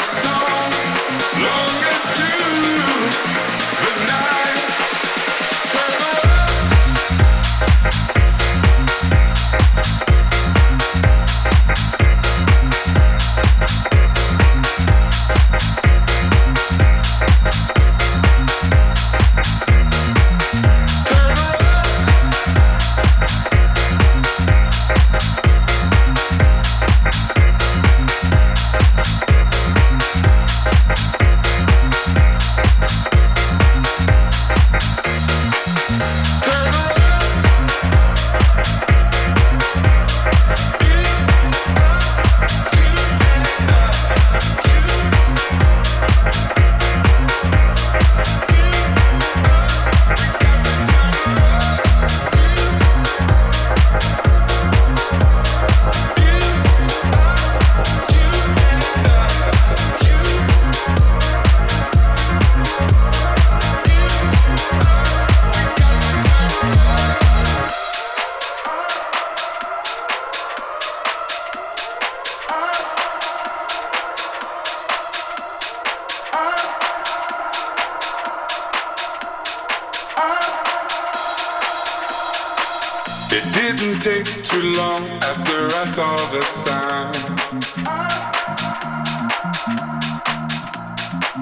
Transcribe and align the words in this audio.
Yes. 0.00 0.39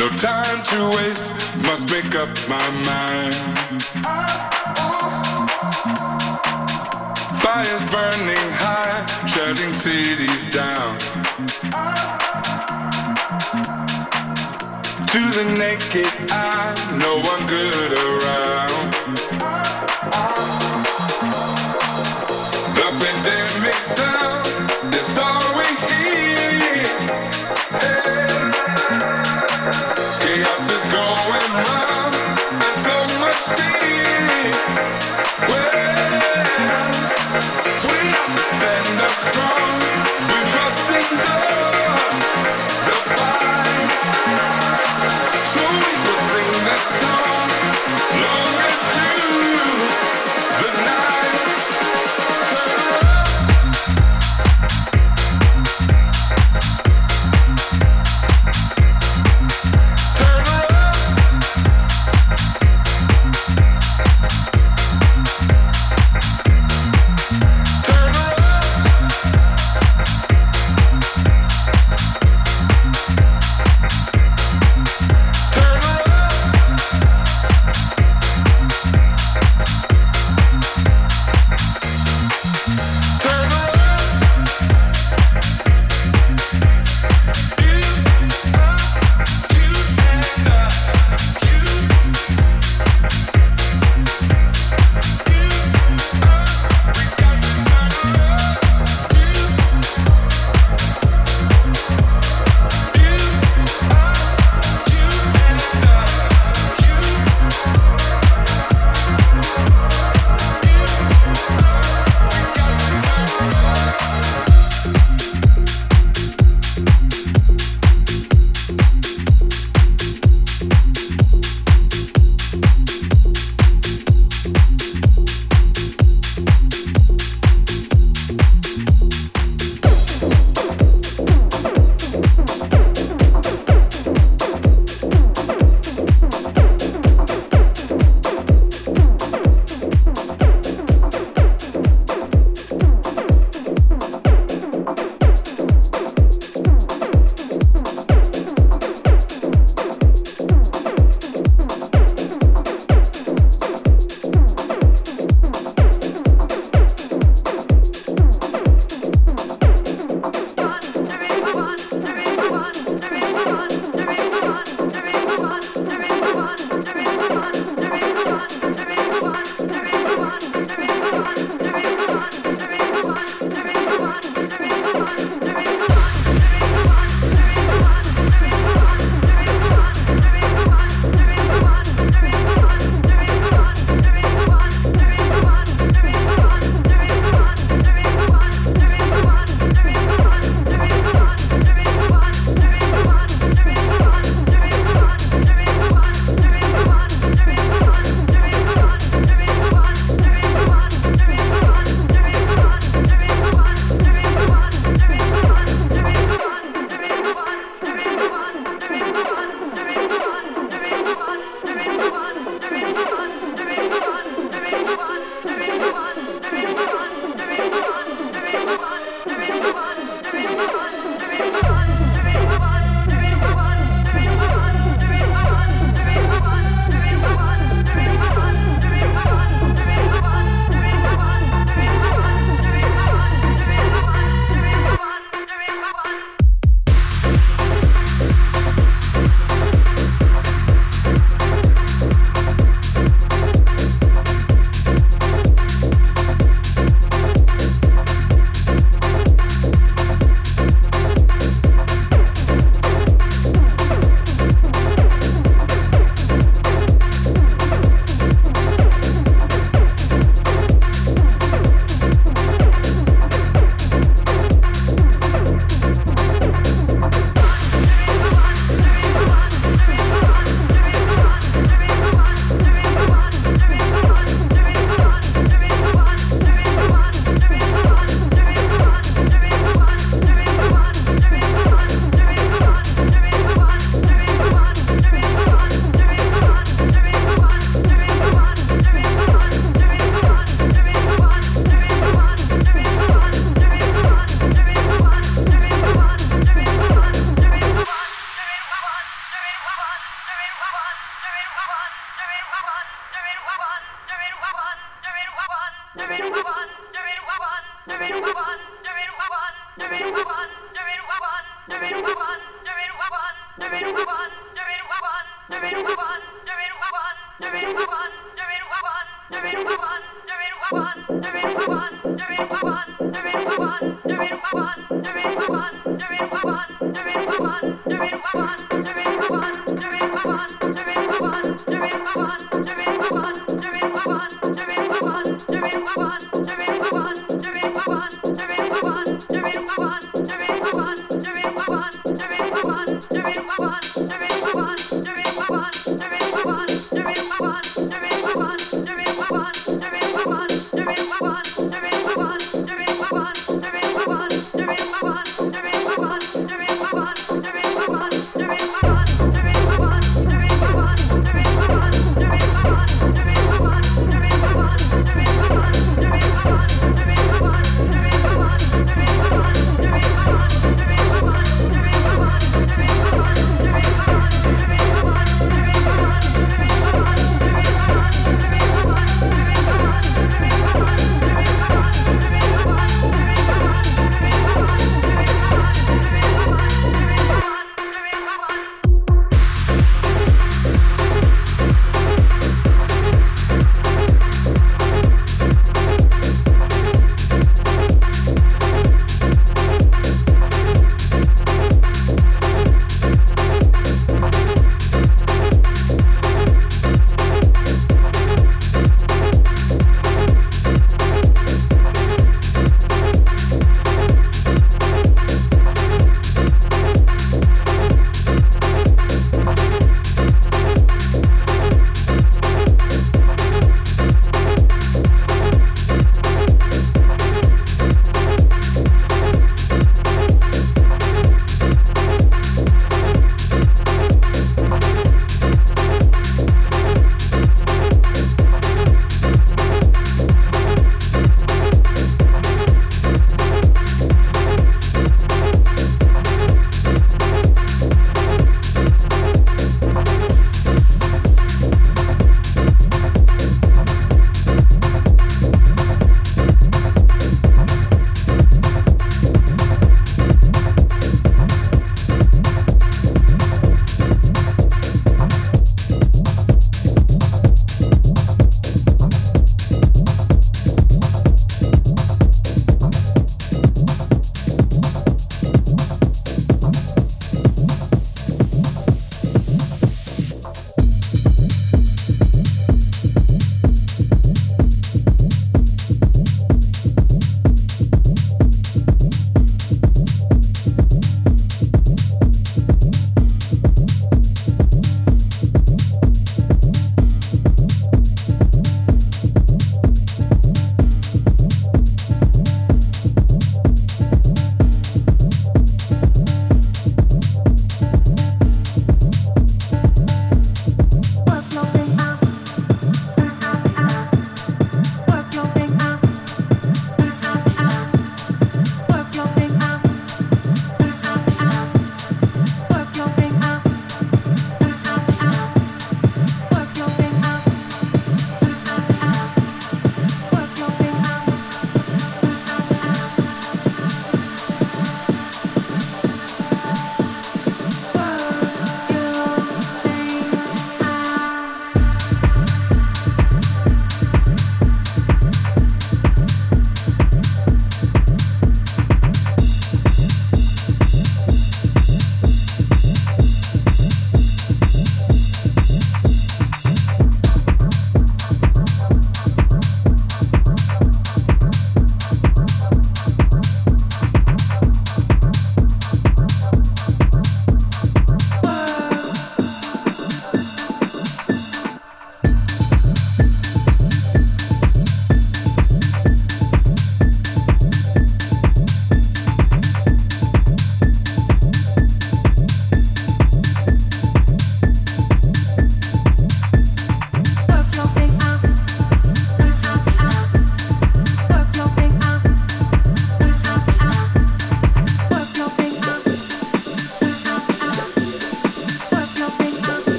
No 0.00 0.08
time 0.16 0.62
to 0.64 0.96
waste, 0.96 1.30
must 1.64 1.90
make 1.90 2.14
up 2.14 2.30
my 2.48 2.70
mind. 2.88 3.34
Fires 7.42 7.84
burning 7.92 8.50
high, 8.56 9.04
shutting 9.26 9.74
cities 9.74 10.48
down. 10.48 10.96
To 15.06 15.20
the 15.36 15.44
naked 15.58 16.30
eye, 16.32 16.74
no 16.98 17.16
one 17.18 17.46
good 17.46 17.92
around. 17.92 18.69
strong. 39.20 39.99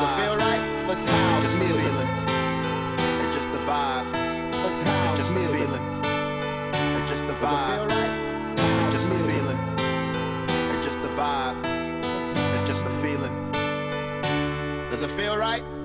It's 0.00 1.42
just 1.42 1.60
a 1.60 1.68
feeling. 1.68 2.08
It's 3.20 3.34
just 3.34 3.50
a 3.50 3.58
vibe. 3.66 4.06
It's 5.06 5.18
just 5.18 5.34
a 5.34 5.40
feeling. 5.48 5.84
It's 6.96 7.10
just 7.10 7.24
a 7.24 7.32
vibe. 7.34 7.90
It's 8.84 8.92
just 8.92 9.10
a 9.10 9.14
feeling. 9.26 9.58
It's 10.70 10.84
just 10.84 11.00
a 11.00 11.08
vibe. 11.08 11.56
It's 12.54 12.68
just 12.68 12.86
a 12.86 12.90
feeling. 13.02 13.50
Does 14.90 15.02
it 15.02 15.10
feel 15.10 15.36
right? 15.36 15.77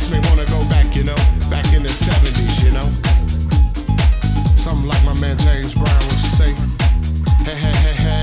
makes 0.00 0.10
me 0.10 0.30
wanna 0.30 0.46
go 0.46 0.68
back, 0.68 0.94
you 0.96 1.04
know, 1.04 1.16
back 1.50 1.66
in 1.74 1.82
the 1.82 1.88
70s, 1.88 2.62
you 2.64 2.70
know. 2.70 2.88
Something 4.54 4.88
like 4.88 5.04
my 5.04 5.14
man 5.20 5.36
James 5.38 5.74
Brown 5.74 6.00
would 6.06 6.12
say, 6.12 6.52
hey, 7.44 7.54
hey, 7.54 7.72
hey, 7.72 8.02
hey. 8.02 8.19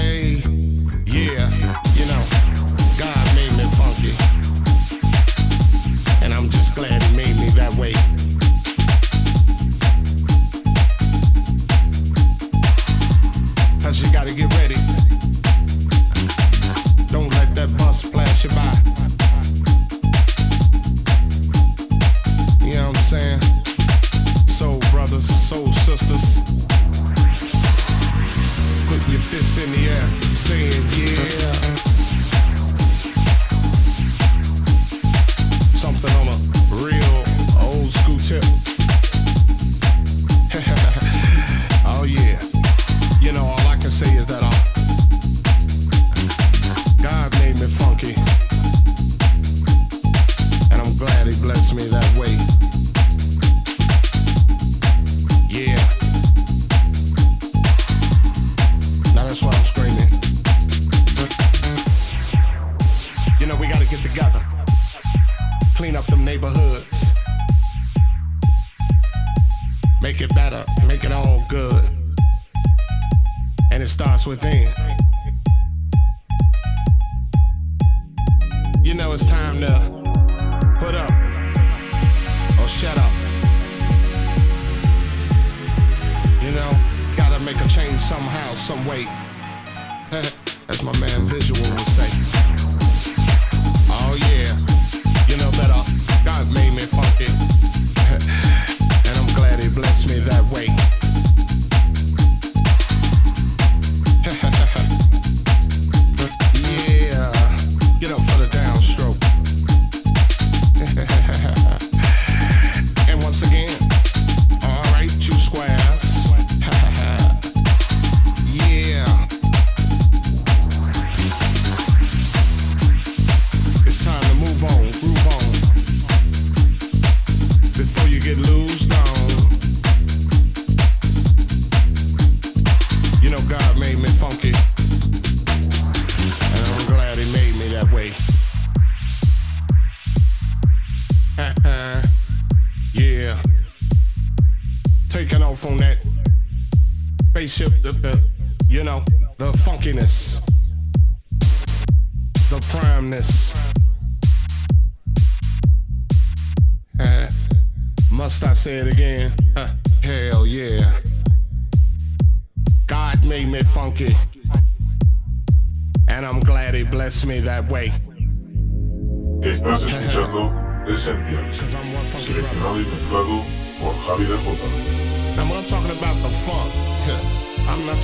somehow, 88.08 88.54
some 88.54 88.86
way. 88.86 89.04
As 90.70 90.82
my 90.82 90.98
man 90.98 91.22
Visual 91.24 91.60
would 91.72 91.80
say. 91.82 92.47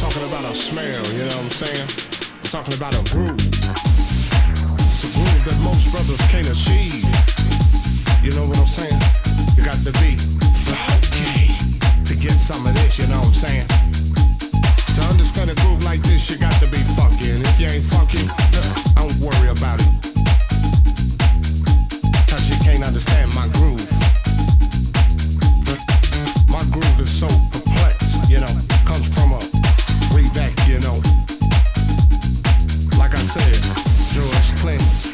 talking 0.03 0.27
about 0.27 0.43
a 0.43 0.53
smell, 0.53 0.99
you 1.15 1.23
know 1.23 1.39
what 1.39 1.47
I'm 1.47 1.63
saying? 1.63 1.87
I'm 2.43 2.51
talking 2.51 2.75
about 2.75 2.91
a 2.91 2.99
groove. 3.07 3.39
It's 3.39 5.07
a 5.07 5.09
groove 5.15 5.43
that 5.47 5.55
most 5.63 5.95
brothers 5.95 6.19
can't 6.27 6.43
achieve. 6.43 7.07
You 8.19 8.35
know 8.35 8.43
what 8.51 8.59
I'm 8.59 8.67
saying? 8.67 8.99
You 9.55 9.63
got 9.63 9.79
to 9.87 9.95
be 10.03 10.19
funky 10.67 11.55
to 12.03 12.13
get 12.19 12.35
some 12.35 12.59
of 12.67 12.75
this, 12.75 12.99
you 12.99 13.07
know 13.07 13.23
what 13.23 13.31
I'm 13.31 13.47
saying? 13.47 13.67
To 14.99 15.01
understand 15.07 15.55
a 15.55 15.55
groove 15.63 15.79
like 15.87 16.03
this, 16.03 16.27
you 16.27 16.35
got 16.35 16.51
to 16.59 16.67
be 16.67 16.83
funky. 16.99 17.31
And 17.31 17.39
if 17.47 17.55
you 17.63 17.71
ain't 17.71 17.87
funky, 17.87 18.27
don't 18.99 19.15
worry 19.23 19.55
about 19.55 19.79
it. 19.79 19.87
Cause 22.27 22.43
you 22.51 22.59
can't 22.59 22.83
understand 22.83 23.31
my 23.39 23.47
groove. 23.55 23.79
My 26.51 26.59
groove 26.75 26.99
is 26.99 27.07
so 27.07 27.31
perplexed, 27.55 28.27
you 28.27 28.43
know, 28.43 28.51
comes 28.83 29.07
from 29.07 29.31
a 29.31 29.52
you 30.73 30.79
know. 30.79 30.99
Like 32.97 33.13
I 33.13 33.21
said, 33.21 33.53
George 34.11 34.59
Clinton. 34.59 35.12